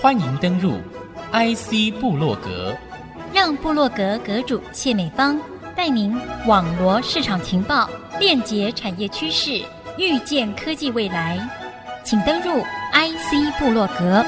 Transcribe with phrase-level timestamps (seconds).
[0.00, 0.78] 欢迎登入
[1.32, 2.76] IC 部落格，
[3.34, 5.40] 让部落格阁主谢美芳
[5.74, 6.16] 带您
[6.46, 9.62] 网罗市场情报，链接产业趋势，
[9.98, 11.38] 预见科技未来。
[12.04, 12.62] 请登入
[12.92, 14.24] IC 部落格。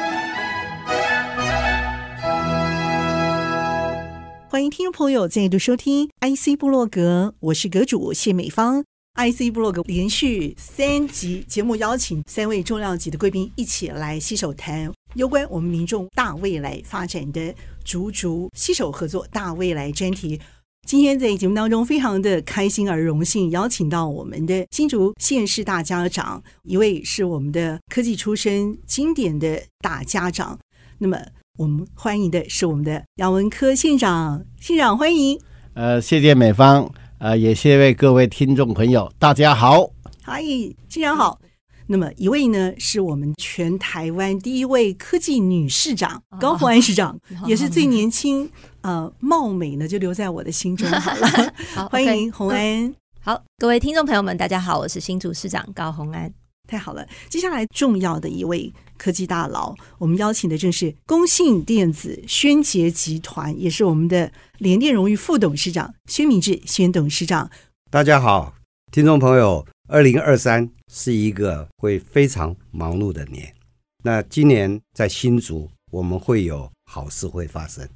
[4.48, 8.82] 欢迎听众朋友再度收听 IC 部落格，我是阁主谢美芳。
[9.18, 17.52] IC blog 连续三集节目，邀请三位重量级的贵宾一起来携手谈有关我们民众大未来发展的
[17.84, 20.40] 竹竹携手合作大未来专题。
[20.86, 30.56] 今天在节目当中，非常的开心而荣幸，邀请到我们的新竹县市大家长，一位是我们的科技出身、经典的大家长。
[30.98, 31.18] 那么。
[31.58, 35.36] 我们欢迎的是我们的杨文科县长，县长欢迎。
[35.74, 36.88] 呃，谢谢美方，
[37.20, 39.90] 呃，也谢谢各位听众朋友，大家好。
[40.22, 40.40] 嗨，
[40.88, 41.40] 新年好。
[41.88, 48.48] 那么一位呢，是我们全台湾第一位科技女市长高虹安市长， 也是最年轻，
[48.82, 51.54] 呃，貌美呢就留在我的心中好了。
[51.74, 52.94] 好，欢迎红安。
[53.20, 56.32] 好，各位听众朋友们，大家好，我是新竹市长高虹安。
[56.68, 58.72] 太好了，接下来重要的一位。
[58.98, 67.48] 科技大佬，我们邀请的正是工信电子宣捷集团，也是我们的联电荣誉副董事长宣明志宣董事长。
[67.90, 68.52] 大家好，
[68.90, 73.54] 听众朋友，二零二三是一个会非常忙碌的年。
[74.02, 77.88] 那今年在新竹，我们会有好事会发生，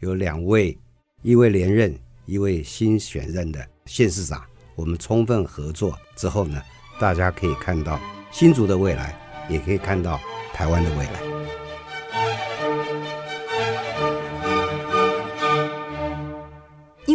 [0.00, 0.76] 有两位，
[1.22, 4.42] 一位连任，一位新选任的县市长，
[4.74, 6.62] 我们充分合作之后呢，
[6.98, 7.98] 大家可以看到
[8.30, 9.14] 新竹的未来，
[9.48, 10.20] 也可以看到。
[10.54, 11.37] 台湾的未来，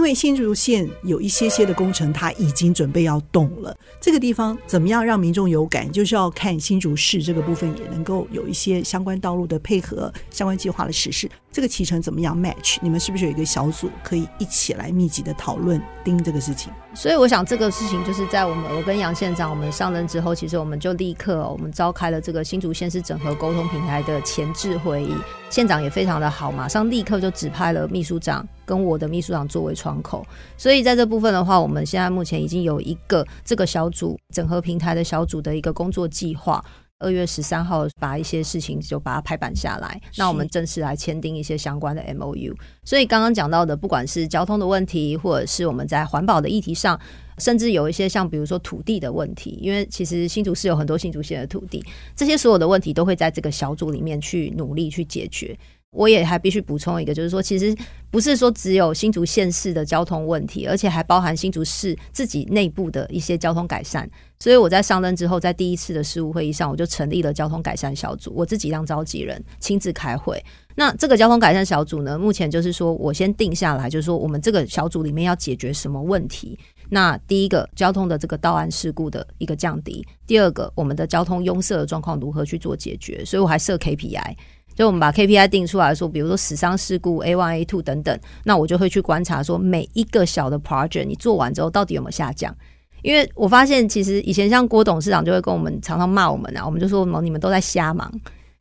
[0.04, 3.74] 因为新竹县有一些些的工程，它已经准备要动了。
[4.02, 11.30] 这个地方怎么样让民众有感，就是要看新竹市这个部分也能够有一些相关道路的配合、相关计划的实施。
[11.50, 12.80] 这个期程怎么样 match？
[12.82, 16.74] 你们是不是有一个小组可以一起来密集的讨论盯这个事情？
[16.94, 25.16] 所以我想这个事情就是在我们我跟杨县长我们上任之后，其实我们就立刻、我们召开了这个新竹县市整合沟通平台的前置会议，
[25.50, 30.26] 县长也非常的好，马上立刻就指派了秘书长跟我的秘书长作为窗口。
[30.58, 36.64] 所以在这部分的话，我们现在目前已经有一个这个小组整合平台的小组的一个工作计划。
[37.00, 42.56] 二月十三号把一些事情就把它拍板下来，那我们正式来签订一些相关的 MOU。
[42.86, 46.98] 所以刚刚讲到的，不管是交通的问题，或者是我们在环保的议题上，
[47.40, 51.84] 甚至有一些像比如说土地的问题，因为其实新竹市有很多新竹县的土地，
[52.16, 55.58] 这些所有的问题都会在这个小组里面去努力去解决。
[55.94, 57.76] 我也还必须补充一个，就是说，其实
[58.10, 64.10] 不是说只有新竹县市的交通问题，而且还包含新竹市自己内部的一些交通改善。
[64.40, 70.44] 所以我在上任之后，在第一次的事务会议上，我就成立了交通改善小组，我自己当召集人，亲自开会。
[70.76, 76.58] 那这个交通改善小组呢，目前就是说我先定下来，就是说我们这个小组里面要解决什么问题。
[76.90, 83.24] 那第一个，交通的这个道案事故的一个降低；第二个，我们的交通拥塞的状况如何去做解决。
[83.24, 84.36] 所以我还设 KPI。
[84.76, 92.56] 就我们把 KPI 定出来说，比如说死伤事故 A one A two 等等，那我就会去观察说每一个小的 project 你做完之后到底有没有下降？
[93.02, 98.12] 因为我发现其实以前像郭董事长就会跟我们常常骂我们啊，我们就说你们都在瞎忙。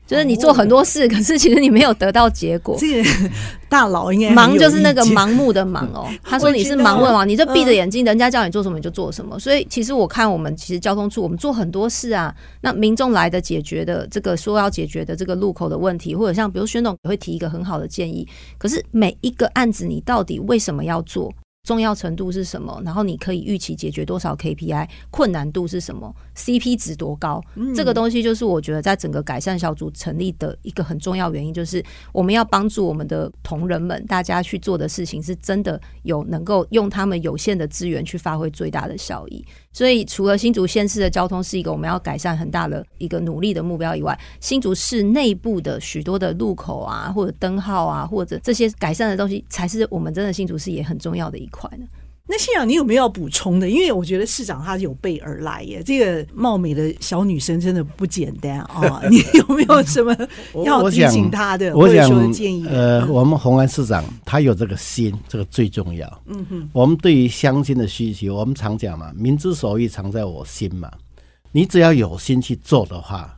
[0.06, 2.76] 就是你做很多事，可是其实你没有得到结果。
[2.78, 3.02] 这
[3.68, 6.06] 大佬应该忙就是那个盲目的忙哦。
[6.22, 9.38] 他说你是盲问嘛，你就闭着眼睛，人家叫你做什么你就做什么。
[9.38, 12.34] 所以其实我看我们其实交通处，我们做很多事啊。
[12.60, 18.28] 那民众来的解决的这个说要解决的这个路口的问题，或者像比如宣总也会提一个很好的建议。
[18.58, 21.32] 可是每一个案子你到底为什么要做？
[21.64, 22.82] 重要程度是什么？
[22.84, 24.88] 然后你可以预期解决多少 KPI？
[25.12, 27.40] 困难度是什么？CP 值多高？
[27.54, 31.80] 嗯，这个东西就是我觉得在整个改善小组成立的一个很重要原因，就是
[32.12, 39.44] 我们要帮助我们的同仁们，大家去做的事情是真的有能够用他们有限的资源去发挥最大的效益。
[39.72, 51.86] 所以，除了新竹县市的交通是一个我们要改善很大的一个努力的目标以外，新竹市内部的许多的路口啊，或者灯号啊，或者这些改善的东西，才是我们真的新竹市也很重要的一块呢。
[52.24, 53.68] 那县长，你有没有要补充的？
[53.68, 59.02] 因为我觉得市长他有备而来耶，这个貌美的小女生真的不简单啊！
[59.10, 60.16] 你有没有什么
[60.64, 62.64] 要提醒他的，或者说建议？
[62.68, 66.22] 呃，我们红安市长他有这个心，这个最重要。
[66.26, 70.90] 嗯哼，我们对于乡亲的需求，我们常讲嘛，“民之所欲，常在我心”嘛。
[71.50, 73.36] 你只要有心去做的话，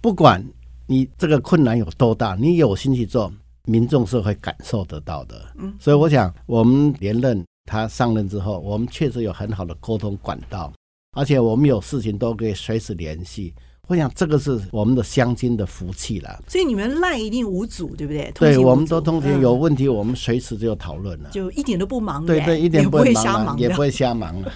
[0.00, 0.42] 不管
[0.86, 3.30] 你这个困难有多大，你有心去做，
[3.66, 5.40] 民众是会感受得到的。
[5.58, 7.44] 嗯，所以我想，我们连任。
[7.66, 10.70] 他上任之后，我们确实有很好的沟通管道，
[11.16, 13.54] 而且我们有事情都可以随时联系。
[13.86, 16.42] 我想这个是我们的乡亲的福气了。
[16.46, 18.30] 所以你们赖一定无阻，对不对？
[18.34, 22.26] 对，我们都通勤有问题，我们随时就讨论了，就一点都不忙。
[22.26, 24.52] 对对，一点不会瞎忙，也不会瞎忙 了。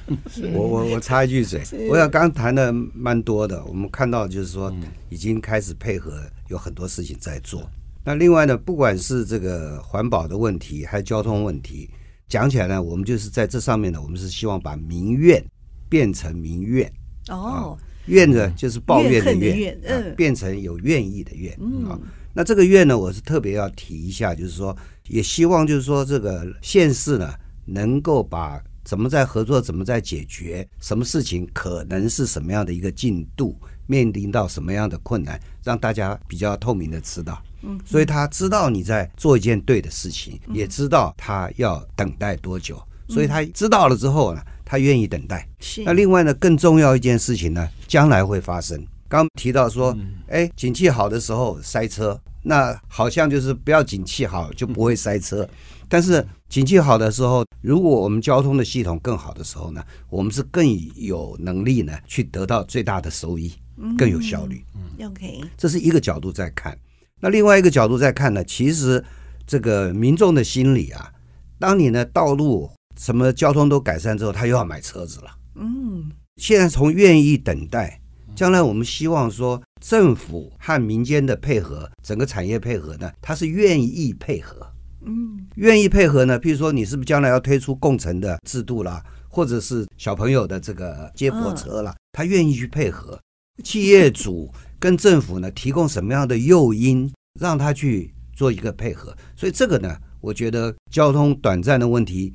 [0.53, 4.71] 我我我插一句嘴，我想刚谈的蛮多的，我们看到就是说
[5.09, 6.13] 已经开始配合，
[6.49, 7.63] 有很多事情在做。
[8.09, 11.91] 那另外呢，不管是这个环保的问题，还是交通问题，
[12.27, 15.45] 讲起来呢，我们就是在这上面呢，我们是希望把民怨
[15.91, 16.91] 变成民怨
[17.29, 17.77] 哦。
[18.07, 22.01] 怨呢，就是抱怨的怨，怨嗯、啊，变成有愿意的愿、嗯、啊。
[22.33, 24.75] 那这个愿呢，我是特别要提一下，就是说，
[25.09, 27.35] 也希望就是说，这个县市呢，
[27.67, 33.55] 能够把怎么在合作，怎么在解决，什么事情可能是什么样的一个进度，
[33.87, 37.39] 面临到什么样的困难，让大家比较透明的知道。
[37.63, 44.43] 嗯，所以他知道你在做一件对的事情，也知道他要等待多久，所以他知道了之后呢。
[44.71, 45.49] 他愿意等待。
[45.61, 45.83] 是。
[45.83, 48.87] 那另外呢，更重要一件事情呢，将来会发生。
[49.09, 49.97] 刚提到说，
[50.27, 55.49] 哎，景气好的时候塞车，那好像就是不要景气好就不会塞车。
[55.89, 60.63] 但是景气好的时候，如果我们交通的系统更好的时候呢，我们是更
[60.97, 63.51] 有能力呢去得到最大的收益，
[63.97, 64.63] 更有效率。
[64.75, 66.79] 嗯，OK，这是一个角度在看。
[67.21, 69.05] 那另外一个角度再看呢，其实
[69.47, 71.13] 这个民众的心理啊，
[71.59, 72.71] 当你呢道路。
[73.01, 75.31] 什么交通都改善之后，他又要买车子了。
[75.55, 78.01] 嗯，现在从愿意等待，
[78.35, 84.67] 将来我们希望说政府和民间的配合，整个产业配合呢，他是愿意配合。
[85.07, 93.17] 嗯，愿意配合呢，譬如说你是不是将来要推出共乘的制度啦，或者是小朋友的这个接驳车啦，他愿意去配合。
[93.63, 99.17] 企业主跟政府呢，提供什么样的诱因，让他去做一个配合。
[99.37, 102.35] 所以这个呢，我觉得交通短暂的问题。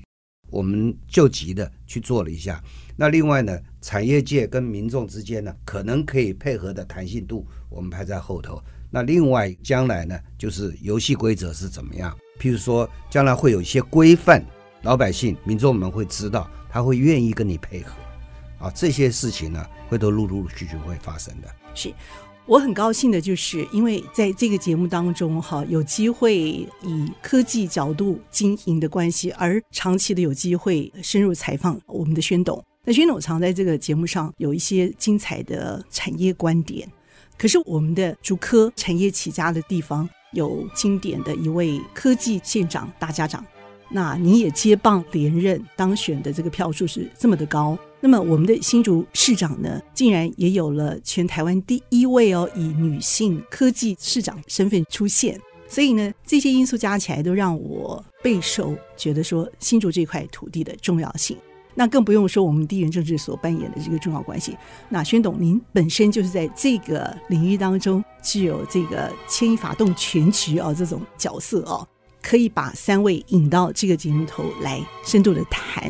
[0.50, 2.64] 我们就急的去做了一下，
[2.96, 8.62] 那另外呢，产业界跟民众之间呢，可能可以配合的弹性度，我们排在后头。
[8.92, 12.16] 那另外将来呢，就是游戏规则是怎么样？
[12.40, 14.46] 譬如说，将来会有一些规范，
[14.84, 17.96] 老百姓、民众们会知道，他会愿意跟你配合，
[18.60, 21.48] 啊，这些事情呢，会都陆陆续续会发生的。
[21.74, 21.92] 是。
[22.46, 32.62] 我很高兴的就是，因为在这个节目当中，哈，有机会以科技角度经营的关系，而长期的有机会深入采访我们的宣董。
[32.84, 36.86] 那宣董常在这个节目上有一些精彩的产业观点。
[37.38, 43.44] 可是我们的竹科产业起家的地方，有经典的一位科技县长大家长，
[43.90, 47.78] 那你也接棒连任当选的这个票数是这么的高。
[48.06, 55.40] 那么我们的新竹市长呢，竟然也有了全台湾第一位哦，以女性科技市长身份出现。
[55.70, 61.38] 所以呢，这些因素加起来都让我备受觉得说新竹这块土地的重要性。
[61.76, 64.54] 那更不用说我们地缘政治所扮演的这个重要关系。
[64.90, 71.88] 那宣董，您本身就是在这个领域当中具有这个牵一发动全局啊这种角色哦，
[72.22, 75.90] 可以把三位引到这个节目头来深度的谈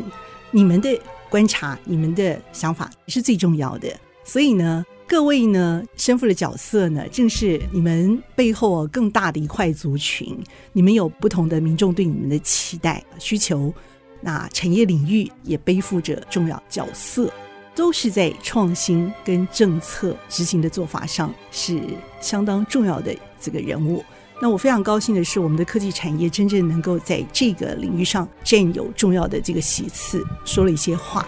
[0.52, 0.96] 你们的。
[1.34, 3.92] 观察你们的想法是最重要的，
[4.22, 10.38] 所以呢，各位呢，身负的角色呢，正是你们背后更大的一块族群。
[10.72, 13.74] 你们有不同的民众对你们的期待需求，
[14.20, 17.28] 那产业领域也背负着重要角色，
[17.74, 21.80] 都是在创新跟政策执行的做法上是
[22.20, 24.04] 相当重要的这个人物。
[24.40, 31.26] 那我非常高兴的是，我们的科技产业真正能够在这个领域上占有重要的这个席次，说了一些话。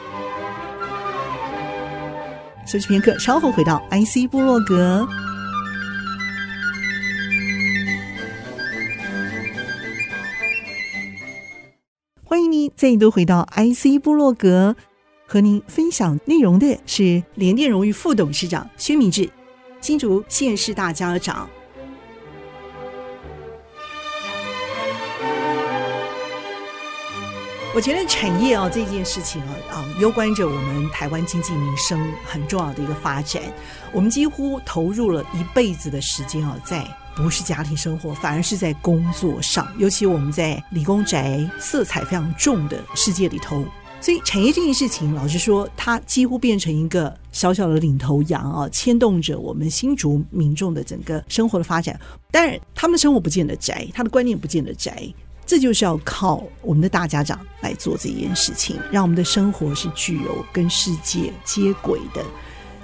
[2.67, 5.09] 休息片刻，稍后回到 IC 部落格。
[12.25, 14.75] 欢迎您再度回到 IC 部落格，
[15.27, 19.31] 和您分享内容的是联电荣誉副董事长薛明志，
[19.81, 21.49] 新竹县市大家长。
[27.77, 33.43] 我觉得产业啊这件事情啊啊，攸关着我们台湾经济民生很重要的一个发展。
[33.93, 36.83] 我们几乎投入了一辈子的时间啊，在
[37.15, 39.69] 不是家庭生活，反而是在工作上。
[39.77, 43.63] 尤其我们在理工宅色彩非常重的世界里头，
[44.01, 52.01] 所以产业这件事情，老实说，它几乎变成一个小小的领头羊啊，牵动着我们新竹民众的整个生活的发展。
[52.31, 55.07] 当然，他们的生活不见得宅，他的观念不见得宅。
[55.47, 62.23] 这就是要靠我们的大家长来做这件事情，让我们的生活是具有跟世界接轨的。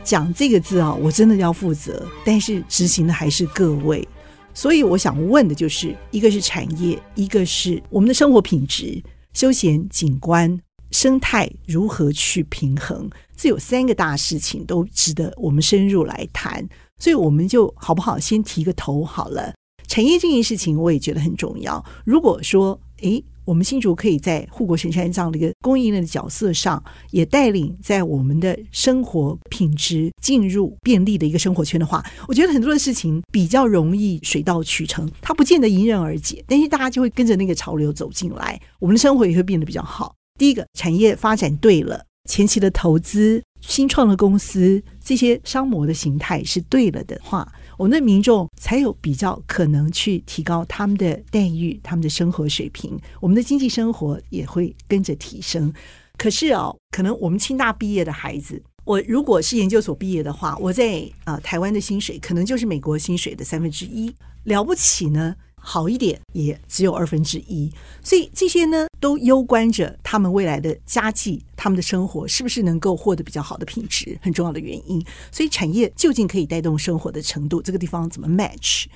[0.04, 4.06] 讲这个字啊，我真的要负责，但是执行的还是各位。
[4.54, 9.02] 所以我想问的就是，一个是产业，一个是我们的生活品质、
[9.32, 13.10] 休闲景观、生态如何去平衡？
[13.36, 16.68] 这有三个大事情都值得我们深入来谈。
[16.98, 19.52] 所以我们就好不好先提个头好了。
[19.92, 21.84] 产业这件事情，我也觉得很重要。
[22.06, 35.06] 如果说，诶，我们新竹可以在护国神山这样的一个供应链的角色上，也带领在我们的生活品质进入便利的一个生活圈的话，我觉得很多的事情比较容易水到渠成。
[35.20, 40.14] 它不见得迎刃而解，但是大家就会跟着那个潮流走进来，我们的生活也会变得比较好。
[40.38, 47.46] 第一个，产业发展对了，前期的投资、新创的公司这些商模的形态是对了的话。
[47.82, 55.72] 我们的民众才有比较可能去提高他们的待遇、他们的生活水平，我们的经济生活也会跟着提升。
[56.16, 65.34] 可是哦，可能我们清大毕业的孩子，我如果是研究所毕业的话，我在啊台湾的薪水可能就是美国薪水的三分之一，了不起呢。
[65.64, 75.00] 好一点也只有二分之一，所以这些呢都攸关着他们未来的家计，他们的生活是不是能够获得比较好的品质，很重要的原因。
[75.30, 78.86] 所以产业究竟可以带动生活的程度，这个地方怎么 match？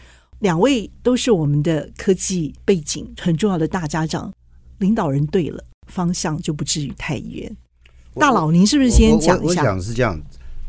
[0.40, 4.32] 两位都是我们的科技背景很重要的大家长，
[4.78, 7.56] 领导人对了，方向就不至于太远。
[8.16, 9.62] 大佬，您是不是先讲一下？
[9.62, 10.20] 我，想是这样，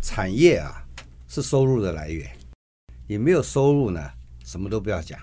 [0.02, 0.86] 产业啊
[1.28, 2.30] 是收入的来源，
[3.08, 4.12] 你没有收入呢，
[4.46, 5.20] 什么都不要讲。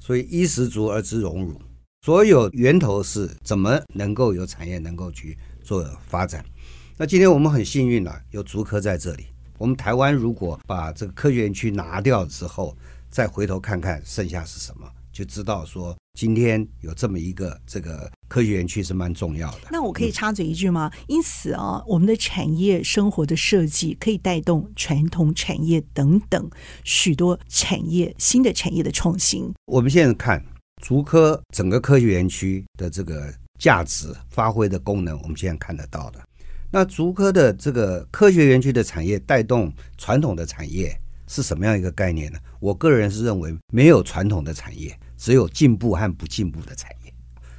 [0.00, 1.60] 所以衣食足而知荣辱，
[2.02, 6.44] 所有源头是怎么能够有产业能够去做发展？
[6.96, 9.26] 那今天我们很幸运了，有竹科在这里。
[9.58, 12.74] 我们台湾如果把这个科学园区拿掉之后，
[13.10, 18.10] 再回头看看剩下是什么，就知道说今天有这么一个这个。
[18.30, 19.62] 科学园区是蛮重要的。
[19.72, 20.88] 那我可以插嘴一句吗？
[20.94, 26.48] 嗯、因此啊，我们的产业生活的设计可以带动传统产业等等
[26.84, 29.52] 许多产业新的产业的创新。
[29.66, 30.40] 我们现在看
[30.80, 36.20] 竹科整个科学园区的这个价值发挥的功能，我们现在看得到的。
[36.70, 40.96] 那竹科的这个科学园区的产业带动传统的产业
[41.30, 42.38] 是什么样一个概念呢？
[42.58, 47.14] 我个人是认为没有传统的产业，只有进步和不进步的产业。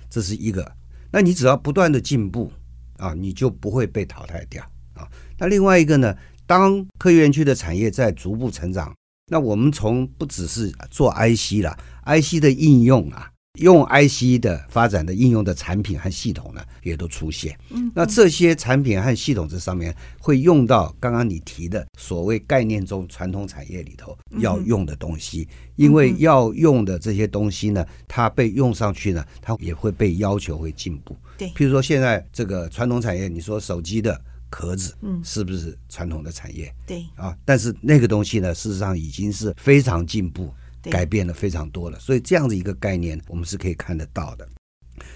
[0.10, 0.70] 这是一个，
[1.10, 2.52] 那你只要不断的进步
[2.98, 4.62] 啊，你就不会被淘汰掉
[4.94, 5.08] 啊。
[5.38, 6.14] 那另外一个呢，
[6.46, 8.94] 当科学园区的产业在逐步成长，
[9.28, 13.31] 那我们从不只是做 IC 了，IC 的应用啊。
[13.60, 17.58] 用 IC 的发展的应用的产品和系统呢，也都出现。
[17.70, 31.16] 嗯，那这些产品和系统这上面会用到刚刚你提的所谓概念中传统产业里头要用的东西，因为要用的这些东西呢，它被用上去呢，它也会被要求会进步。
[31.38, 36.74] 对，譬如说现在这个传统产业，你说手机的壳子，嗯，是不是传统的产业？
[36.88, 40.50] 对啊，但是那个东西呢，事实上已经是非常进步。
[40.90, 44.48] 改变了非常多了，所以这样的一个概念，我们是可以看得到的。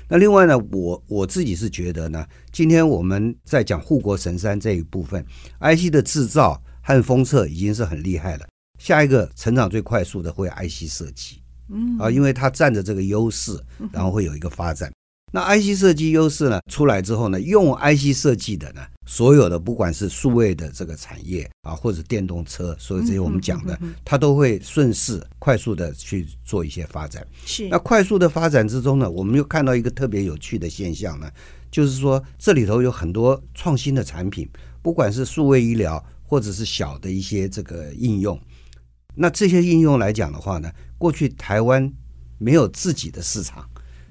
[0.07, 5.24] 那另外呢，我我自己是觉得呢，今天我们在讲护国神山这一部分
[5.60, 8.48] ，IC 的制造和封测已经是很厉害了。
[8.79, 13.60] 下一个成长最快速的会 IC 设计，嗯啊，因为它占着这个优势，
[13.91, 14.91] 然后会有一个发展。
[15.31, 27.25] 那 IC 设计优势呢出来之后呢，用 IC 设计的呢，所有的不管是数位的这个产业啊，或者电动车，所有这些我们讲的，它都会顺势快速的去做一些发展。
[27.45, 27.67] 是。
[27.69, 31.29] 那快速的发展之中呢，我们又看到一个特别有趣的现象呢，
[31.69, 34.50] 就是说这里头有很多创新的产品，
[34.81, 38.39] 不管是数位医疗或者是小的一些这个应用。
[39.13, 41.91] 那这些应用来讲的话呢，过去台湾
[42.38, 43.67] 没有自己的市场。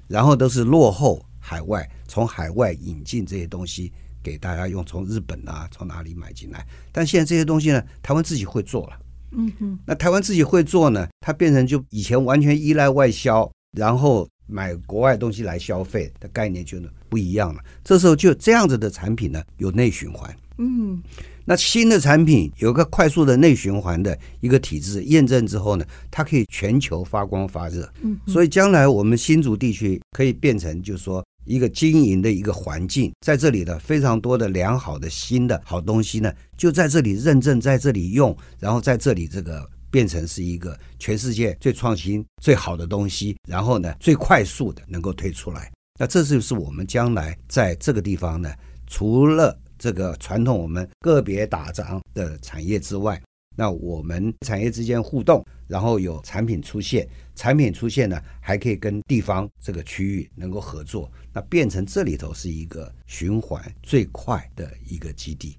[0.07, 3.91] 然后都是落后海外，从海外引进这些东西
[4.25, 6.65] 给大家用，从日本啊，从哪里买进来？
[6.91, 8.99] 但现在这些东西呢，台湾自己会做了。
[9.37, 17.63] 嗯哼，那台湾自己会做呢，它变成就以前完全依赖外销，然后买国外东西来消费的概念就不一样了。
[17.83, 20.35] 这时候就这样子的产品呢，有内循环。
[20.57, 20.99] 嗯。
[21.47, 27.87] 那新的产品有个快速的内循环的一个体制验证之后呢，它可以全球发光发热。
[28.01, 45.71] 嗯，所以将来我们新竹地区可以变成就是说一个经营的一个环境，在这里的非常多的良好的新的好东西呢，就在这里认证，在这里用，然后在这里这个变成是一个全世界最创新最好的东西，然后呢最快速的能够推出来。
[45.99, 48.53] 那这就是我们将来在这个地方呢，
[48.87, 53.21] 除了这个传统我们个别打仗的产业之外，
[53.55, 65.57] 那我们产业之间互动，然后有产品出现，产品出现呢，还可以跟地方这个区域能够合作，那变成这里头是一个循环最快的一个基地。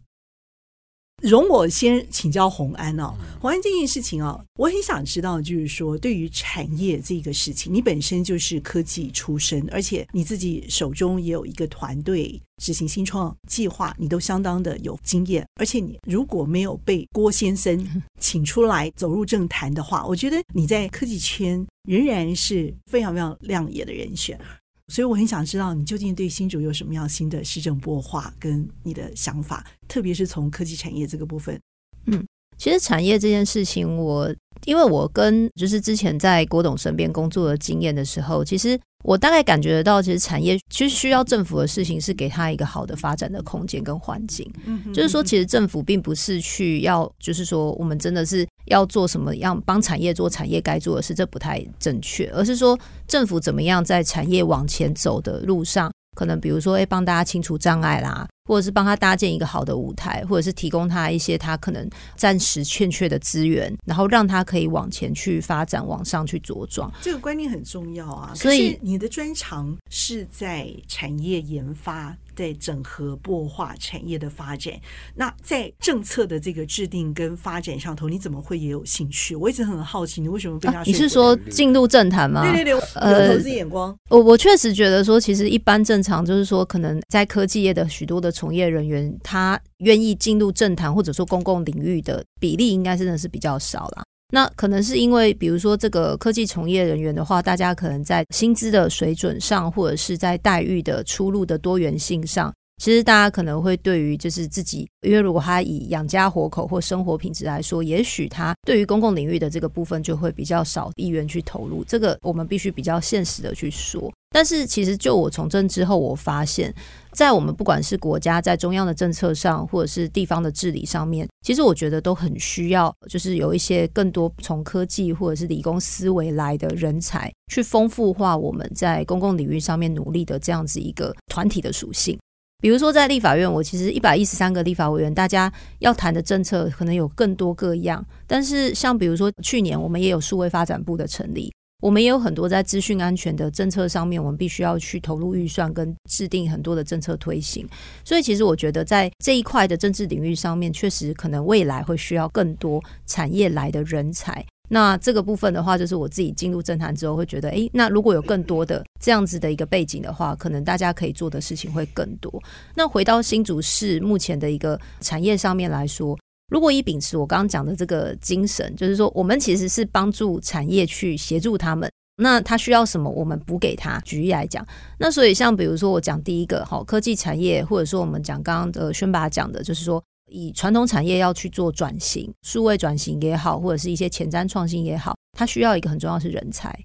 [1.23, 15.47] 容我先请教红安哦，红安这件事情哦，我很想知道，就是说对于产业这个事情，你本身就是科技出身，而且你自己手中也有一个团队执行新创计划，你都相当的有经验。
[15.59, 17.87] 而且你如果没有被郭先生
[18.21, 24.39] 请出来走入政坛的话，我觉得你在科技圈仍然是非常非常亮眼的人选。
[24.89, 31.61] 所以我很想知道，你究竟对新竹有什么样新的施政规划跟你的想法，特别是从科技产业这个部分。
[32.07, 32.27] 嗯，
[32.57, 38.79] 其实产业这件事情，我因为我跟就是之前在郭董身边工作的经验的时候，其实。
[39.07, 44.53] 我大概感觉得到，其实产业其实需要政府的事情是给他一个好的发展的空间跟环境。
[44.65, 52.29] 嗯，就是说，其实政府并不是去要，就是说，我们真的是要做什么样帮产业做产业该做的事，这不太正确。
[52.35, 58.27] 而是说，政府怎么样在产业往前走的路上，可能比如说，诶，帮大家清除障碍啦。
[58.47, 66.91] 或者是帮他搭建一个好的舞台，或者是提供他一些他可能暂时欠缺的资源，然后让他可以往前去发展，往上去茁壮。
[67.03, 68.33] 这个观念很重要啊！
[68.35, 72.17] 所以你的专长是在产业研发。
[72.37, 74.75] 在整合擘化产业的发展，
[75.15, 79.35] 那在政策的这个制定跟发展上头，你怎么会也有兴趣？
[79.35, 80.83] 我一直很好奇，你为什么被他、啊？
[80.85, 82.43] 你是说进入政坛吗？
[82.43, 83.89] 对对对，有投资眼光。
[84.11, 94.05] 呃、我我确实觉得说，其实一般正常就是说，可能在科技业的许多的从业人员，他愿意进入政坛或者说公共领域的比例，应该真的是比较少啦。
[94.37, 111.83] 那可能是因为，比如说这个科技从业人员的话，大家可能在薪资的水准上，或者是在待遇的出路的多元性上，其实大家可能会对于就是自己，因为如果他以养家活口或生活品质来说，也许他对于公共领域的这个部分就会比较少意愿去投入。
[111.85, 114.13] 这个我们必须比较现实的去说。
[114.31, 116.75] 但是其实就我从政之后，我发现，
[117.13, 132.19] 在我们不管是国家在中央的政策上，或者是地方的治理上面，其实我觉得都很需要，就是有一些更多从科技或者是理工思维来的人才，去丰富化我们在公共领域上面努力的这样子一个团体的属性。
[132.67, 141.49] 比如说在立法院，我其实一百一十三个立法委员，大家要谈的政策可能有更多各样，但是像比如说去年我们也有数位发展部的成立。
[141.81, 147.65] 我们也有很多在资讯安全的政策上面，我们必须要去投入预算跟制定很多的政策推行。
[148.03, 154.45] 所以，其实我觉得在这一块的政治领域上面，确实可能未来会需要更多产业来的人才。
[154.69, 162.43] 那这个部分的话，就是我自己进入政坛之后会觉得，诶，那如果有更多的这样子的一个背景的话，可能大家可以做的事情会更多。
[162.75, 166.19] 那回到新竹市目前的一个产业上面来说。
[166.49, 173.99] 如果以秉持我刚刚讲的这个精神，就是说，我们其实是帮助产业去协助他们，那他需要什么，我们补给他。
[174.05, 174.65] 举例来讲，
[174.97, 186.77] 那所以像比如说我讲第一个，好，科技产业，或者说我们讲刚刚的宣爸讲的，就是说以传统产业要去做转型，数位转型也好，或者是一些前瞻创新也好，它需要一个很重要的是人才，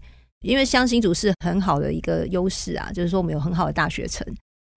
[0.41, 4.25] 因为相新竹是很好的一个优势啊，就是说我们有很好的大学城。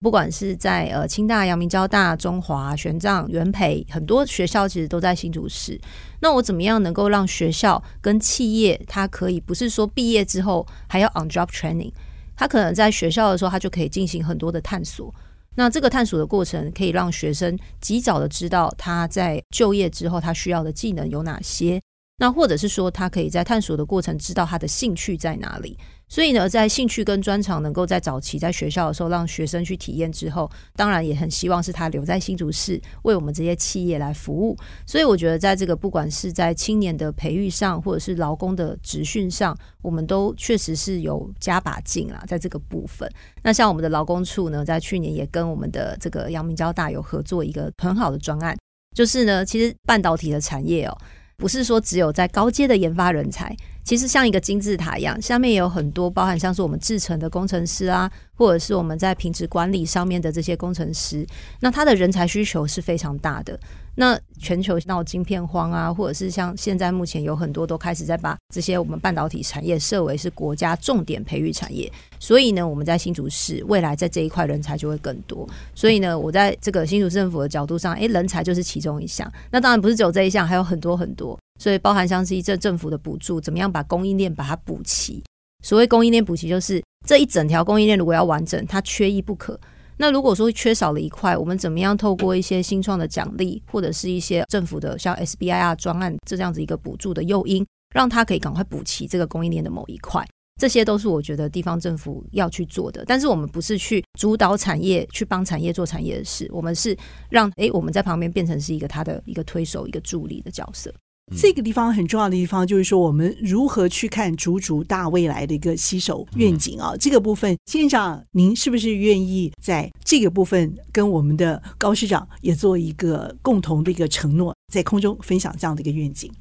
[0.01, 5.79] 不管是在呃清大、阳明交大、中华、玄奘、元培，很多学校其实都在新竹市。
[6.19, 11.91] 那我怎么样能够让学校跟企业，它可以不是说毕业之后还要 on job training，
[12.35, 15.11] 它可能在学校的时候，它就可以进行很多的探索。
[15.55, 21.81] 那这个探索的过程，可以让学生及早的知道他在就业之后他需要的技能有哪些。
[22.17, 25.77] 那或者是说，他可以在探索的过程知道他的兴趣在哪里。
[26.07, 34.55] 所以呢，在兴趣跟专长能够在早期在学校的时候让学生去体验之后，当然也很希望是他留在新竹市为我们这些企业来服务。
[34.85, 43.09] 所以我觉得，在这个不管是在青年的培育上，或者是劳工的职训上，我们都确实是有加把劲啊，在这个部分。
[43.41, 48.55] 那像我们的劳工处呢，在去年也跟我们的这个阳明交大有合作一个很好的专案，
[48.95, 50.97] 就是呢，其实半导体的产业哦，
[51.37, 53.55] 不是说只有在高阶的研发人才。
[53.83, 61.23] 其实像一个金字塔一样，下面也有很多包含像是我们制程的工程师啊，或者是我们在品质管理上面的这些工程师，
[61.59, 63.59] 那他的人才需求是非常大的。
[63.95, 75.47] 那全球闹晶片荒啊，或者是像现在目前有很多都开始在把这些我们半导体产业设为是国家重点培育产业，所以呢，我们在新竹市未来在这一块人才就会更多。
[75.73, 79.31] 所以呢，我在这个新竹政府的角度上，诶，人才就是其中一项。
[79.49, 81.39] 那当然不是只有这一项，还有很多很多。
[81.57, 85.23] 所以包含像是一这政府的补助，怎么样把供应链把它补齐？
[85.63, 89.57] 所谓供应链补齐，就是这一整条供应链如果要完整，它缺一不可。
[89.97, 100.25] 那如果说缺少了一块，我们怎么样透过一些新创的奖励，或者是一些政府的像 SBIR 专案这样子一个补助的诱因，让它可以赶快补齐这个供应链的某一块？
[100.59, 103.03] 这些都是我觉得地方政府要去做的。
[103.05, 106.97] 但是我们不是去主导产业，去帮产业做产业的事，我们是
[107.29, 110.93] 让诶我们在旁边变成是一个他的一个推手、一个助理的角色。
[111.35, 116.95] 这个地方很重要的地方就是说，我们如何去看竹竹大未来的一个携手愿景啊？
[116.99, 126.31] 这个部分，县长您是不是愿意在这个部分跟我们的高市长也做一个共同的一个承诺，在空中分享这样的一个愿景？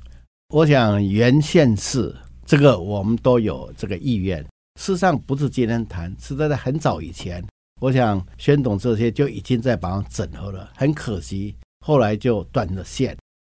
[0.49, 4.43] 我想原县市这个我们都有这个意愿，
[4.79, 7.43] 事实上不是今天谈，是在很早以前，
[7.81, 13.17] 我想宣董这些就已经在把它整合了，很可惜后来就断了线。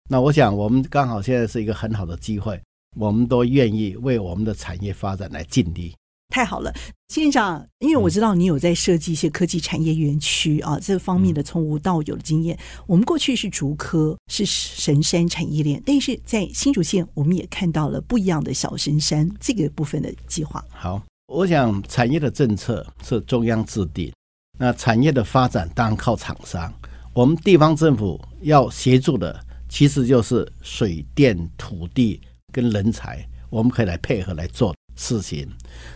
[0.09, 2.57] 那我想，我们刚好现在是一个很好的机会，
[2.95, 5.93] 我们都愿意为我们的产业发展来尽力。
[6.29, 6.73] 太好了，
[7.09, 12.57] 县长，因为我知道你有在设计一些科技产业园区啊，这方面的从无到有的经验。
[12.85, 20.63] 我们过去是竹科，是神山产业链，但是在新竹县，我们也看到了不一样的小神山这个部分的计划。
[20.69, 24.13] 好，我想产业的政策是中央制定，
[24.57, 26.73] 那产业的发展当然靠厂商，
[27.13, 29.46] 我们地方政府要协助的。
[29.69, 35.47] 其实就是水电、土地跟人才，我们可以来配合来做事情。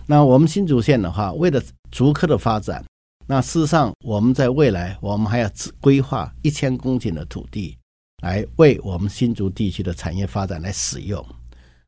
[0.06, 2.84] 那我们新竹县的话，为了竹科的发展，
[3.28, 7.78] 那事实上我们在未来，我们还要规划一千公顷的土地，
[8.24, 11.26] 来为我们新竹地区的产业发展来使用。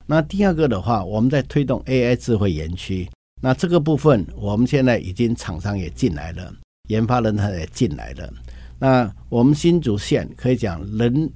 [0.06, 3.10] 那第二个的话，我们在推动 AI 智慧园区，
[3.42, 6.54] 那这个部分我们现在已经厂商也进来了，
[6.88, 8.34] 研发人才也进来了。
[8.80, 11.32] 那我们新竹县可以讲人。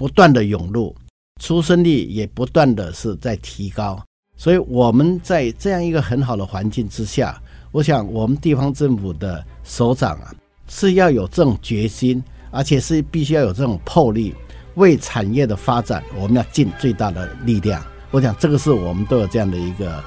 [0.00, 0.96] 不断的涌入，
[1.42, 4.02] 出生率也不断的是在提高，
[4.34, 7.38] 所以我们在这样一个很好的环境之下，
[7.70, 10.34] 我想我们地方政府的首长啊
[10.68, 14.34] 是要有这种决心，而且是必须要有这种魄力，
[14.76, 17.84] 为产业的发展，我们要尽最大的力量。
[18.10, 20.02] 我想这个是我们都有这样的一个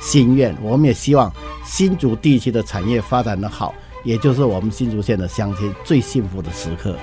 [0.00, 1.30] 心愿，我们也希望
[1.66, 6.96] 新竹地区的产业发展的好，也就是我们新竹县的乡亲最幸福的时刻。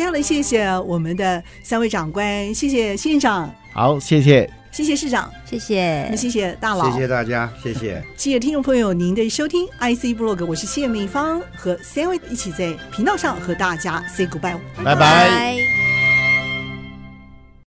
[0.00, 15.89] 非常的谢谢我们的三位长官，谢谢县长，好，谢谢，谢谢市长，谢谢，谢谢大佬，谢谢大家，谢谢，谢谢听众朋友您的收听，IC 部落格，我是谢美芳，和三位一起在频道上和大家 say goodbye，拜拜。